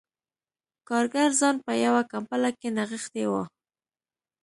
[0.87, 3.33] کارګر ځان په یوه کمپله کې نغښتی و